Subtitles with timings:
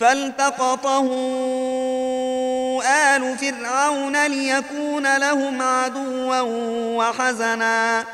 [0.00, 1.10] فالتقطه
[2.86, 6.40] آل فرعون ليكون لهم عدوا
[6.96, 8.04] وحزنا.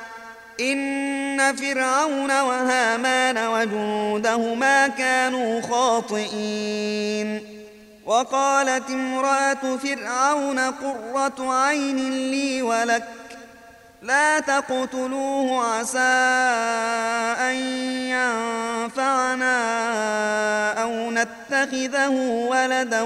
[0.60, 7.52] إن فرعون وهامان وجنودهما كانوا خاطئين.
[8.06, 13.08] وقالت امرأة فرعون قرة عين لي ولك
[14.02, 15.98] لا تقتلوه عسى
[17.38, 17.54] أن
[18.10, 19.52] ينفعنا
[20.82, 23.02] أو نتخذه ولدا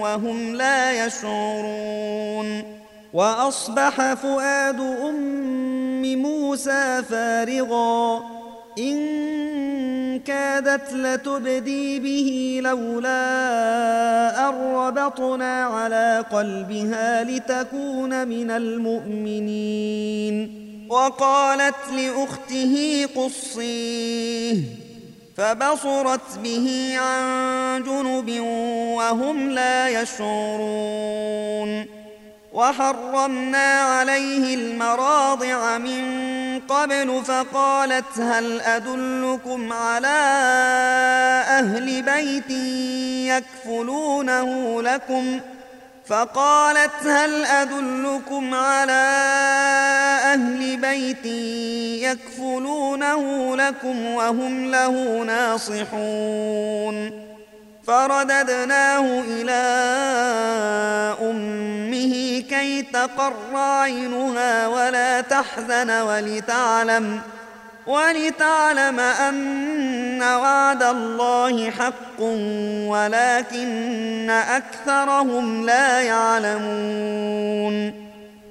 [0.00, 2.78] وهم لا يشعرون.
[3.12, 8.22] وأصبح فؤاد أم موسى فارغا.
[10.26, 19.88] كادت لتبدي به لولا أن ربطنا على قلبها لتكون من المؤمنين.
[20.90, 24.56] وقالت لأخته قصيه
[25.36, 28.40] فبصرت به عن جنب
[28.96, 31.86] وهم لا يشعرون.
[32.52, 36.27] وحرمنا عليه المراضع من
[36.68, 40.18] قبل فقالت هل أدلكم على
[41.48, 42.50] أهل بيت
[43.30, 45.40] يكفلونه لكم
[46.06, 48.92] فقالت هل أدلكم على
[50.24, 51.26] أهل بيت
[52.02, 57.27] يكفلونه لكم وهم له ناصحون
[57.88, 59.62] فرددناه إلى
[61.22, 67.20] أمه كي تقر عينها ولا تحزن ولتعلم
[67.86, 72.20] ولتعلم أن وعد الله حق
[72.88, 78.07] ولكن أكثرهم لا يعلمون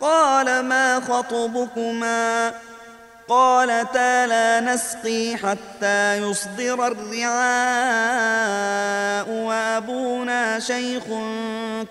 [0.00, 2.52] قال ما خطبكما؟
[3.28, 7.30] قالتا لا نسقي حتى يصدر الرعاء
[9.30, 11.04] وأبونا شيخ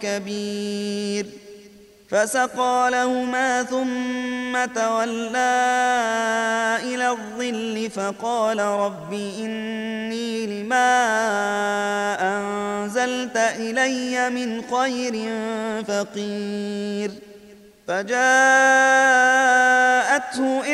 [0.02, 1.26] كبير.
[2.10, 5.70] فسقى لهما ثم تولى
[6.84, 11.06] إلى الظل فقال رب إني لما
[12.22, 15.14] أنزلت إلي من خير
[15.88, 17.29] فقير.
[17.90, 18.20] فجاءته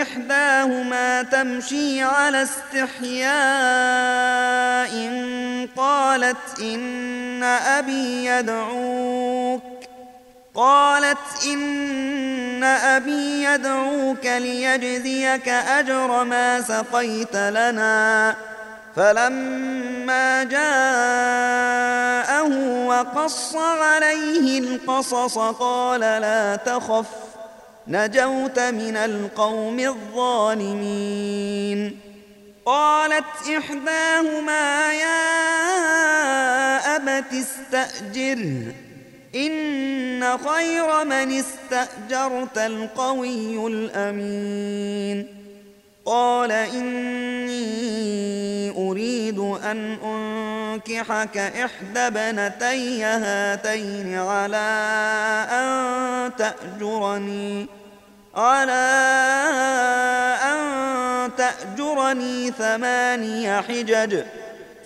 [0.02, 3.36] إحداهما تمشي على استحياء
[5.78, 9.64] قالت إن أبي يدعوك
[10.56, 18.36] قالت إن أبي يدعوك ليجزيك أجر ما سقيت لنا
[18.96, 21.86] فلما جاءه
[22.86, 27.06] وقص عليه القصص قال لا تخف
[27.88, 31.20] نجوت من القوم الظالمين.
[32.66, 35.36] قالت إحداهما يا
[36.96, 38.74] أبت استأجره
[39.36, 45.45] إن خير من استأجرت القوي الأمين.
[46.06, 47.96] قال إني
[48.78, 54.68] أريد أن أنكحك إحدى بنتي هاتين على
[55.52, 57.68] أن تأجرني
[58.36, 58.86] على
[60.44, 64.24] أن تأجرني ثماني حجج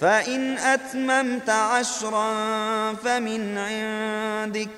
[0.02, 2.34] فإن أتممت عشرا
[2.94, 4.70] فمن عندك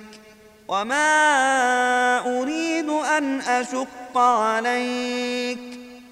[0.67, 5.70] وما أريد أن أشق عليك.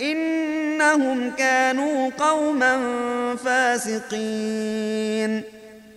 [0.00, 2.76] إنهم كانوا قوما
[3.44, 5.42] فاسقين.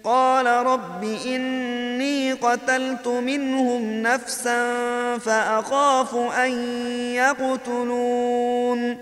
[0.04, 4.74] قال رب إني قتلت منهم نفسا
[5.18, 6.52] فأخاف أن
[7.16, 8.98] يقتلون.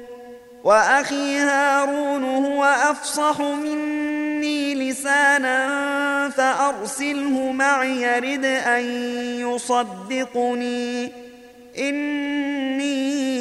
[0.63, 8.84] وأخي هارون هو أفصح مني لسانا فأرسله معي يرد أن
[9.39, 11.12] يصدقني.
[11.77, 13.41] إني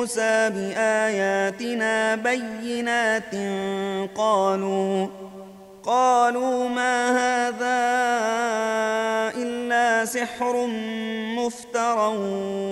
[0.00, 3.34] موسى بآياتنا بينات
[4.16, 5.06] قالوا
[5.84, 7.80] قالوا ما هذا
[9.36, 10.66] إلا سحر
[11.36, 12.16] مفترى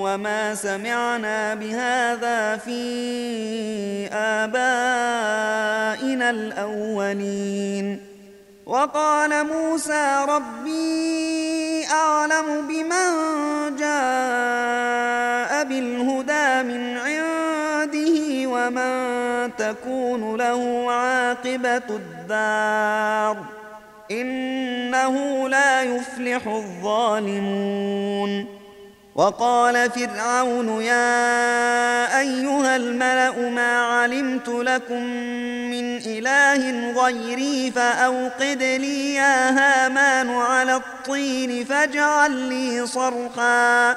[0.00, 2.80] وما سمعنا بهذا في
[4.12, 5.10] آبائنا
[6.30, 8.00] الأولين.
[8.66, 13.10] وقال موسى ربي أعلم بمن
[13.76, 15.37] جاء
[19.72, 23.36] تكون له عاقبة الدار
[24.10, 28.46] إنه لا يفلح الظالمون.
[29.14, 35.02] وقال فرعون يا أيها الملأ ما علمت لكم
[35.70, 43.96] من إله غيري فأوقد لي يا هامان على الطين فاجعل لي صرحا.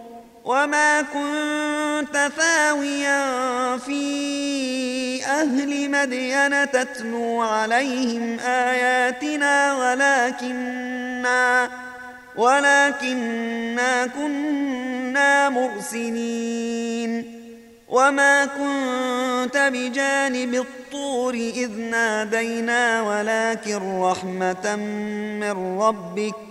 [0.51, 11.69] وما كنت ثاويا في أهل مدين تتلو عليهم آياتنا ولكننا
[12.35, 17.41] ولكننا كنا مرسلين.
[17.89, 24.75] وما كنت بجانب الطور إذ نادينا ولكن رحمة
[25.39, 26.50] من ربك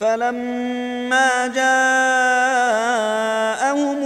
[0.00, 1.66] فلما جاءهم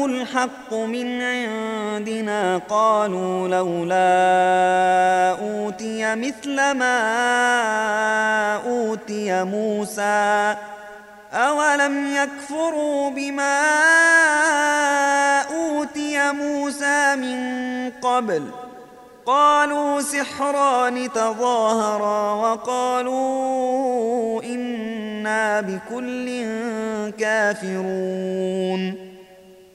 [0.04, 4.00] الحق من عندنا قالوا لولا
[5.40, 7.00] أوتي مثل ما
[8.66, 10.56] أوتي موسى
[11.32, 13.60] أولم يكفروا بما
[15.50, 17.40] أوتي موسى من
[18.02, 18.69] قبل
[19.30, 23.22] قالوا سحران تظاهرا وقالوا
[24.42, 26.44] إنا بكل
[27.18, 29.10] كافرون.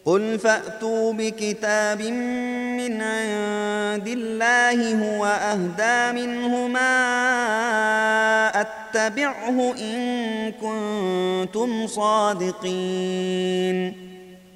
[0.06, 6.92] قل فأتوا بكتاب من عند الله هو أهدى منهما
[8.62, 14.05] أتبعه إن كنتم صادقين.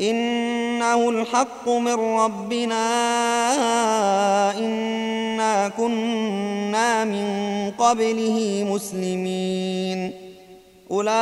[0.00, 2.84] إنه الحق من ربنا
[4.58, 7.26] إنا كنا من
[7.78, 10.12] قبله مسلمين.
[10.90, 11.18] أولئك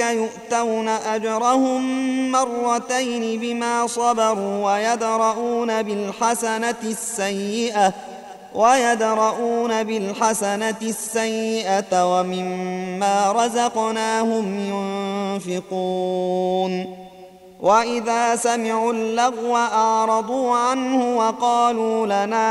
[0.00, 1.82] يؤتون أجرهم
[2.32, 7.92] مرتين بما صبروا ويدرؤون بالحسنة السيئة.
[8.54, 14.46] ويدرؤون بالحسنة السيئة ومما رزقناهم
[15.46, 17.02] ينفقون.
[17.62, 22.46] وإذا سمعوا اللغو أعرضوا عنه وقالوا لنا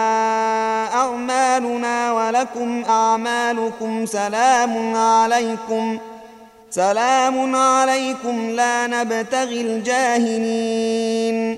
[0.94, 6.00] أعمالنا ولكم أعمالكم سلام عليكم
[6.70, 11.58] سلام عليكم لا نبتغي الجاهلين.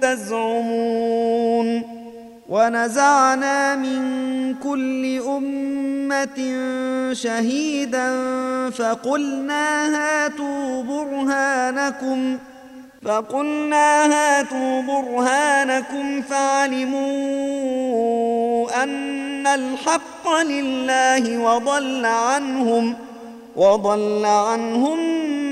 [0.00, 1.82] تزعمون
[2.48, 4.00] ونزعنا من
[4.54, 6.58] كل أمة
[7.12, 8.10] شهيدا
[8.70, 12.40] فقلنا هاتوا برهانكم ۖ
[13.04, 17.00] فقلنا هاتوا برهانكم فعلموا
[18.82, 22.96] أن الحق لله وضل عنهم
[23.56, 24.98] وضل عنهم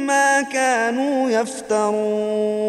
[0.06, 2.68] ما كانوا يفترون.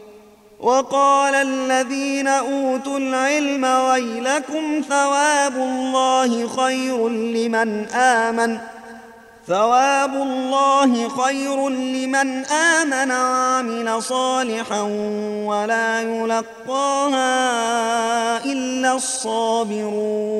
[0.61, 8.61] وقال الذين أوتوا العلم ويلكم ثواب الله خير لمن آمن ۖ
[9.47, 13.11] ثواب الله خير لمن آمن
[13.61, 14.81] وعمل صالحا
[15.45, 17.25] ولا يلقاها
[18.45, 20.31] إلا الصابرون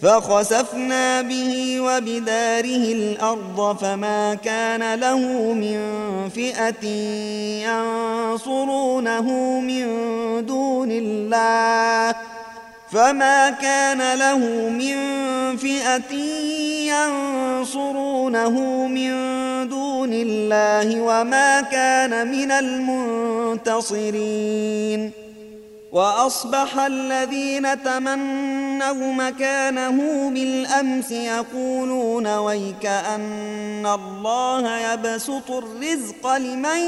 [0.00, 5.18] فخسفنا به وبداره الأرض فما كان له
[5.52, 5.78] من
[6.42, 6.86] فئة
[7.66, 9.26] ينصرونه
[9.60, 9.86] من
[10.46, 12.14] دون الله
[12.92, 14.96] فما كان له من
[15.56, 16.14] فئة
[16.90, 19.12] ينصرونه من
[19.68, 22.50] دون الله وما كان من
[23.62, 24.02] المنتصرين
[25.92, 36.78] وأصبح الذين تمنوا مكانه بالأمس يقولون ويك أن الله يبسط الرزق لمن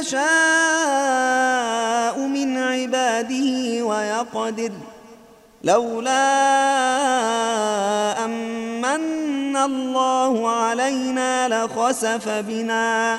[0.00, 0.26] يشاء
[2.18, 4.96] من عباده ويقدر ۖ
[5.66, 6.14] لولا
[8.24, 13.18] أمن الله علينا لخسف بنا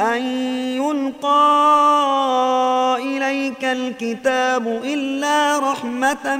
[0.00, 0.22] أن
[0.76, 1.38] يلقى
[3.00, 6.36] إليك الكتاب إلا رحمة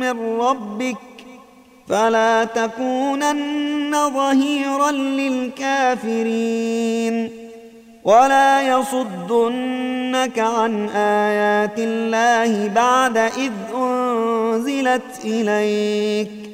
[0.00, 0.96] من ربك
[1.88, 6.24] فلا تكونن ظهيرا للكافرين.
[8.04, 16.53] ولا يصدنك عن آيات الله بعد إذ أنزلت إليك.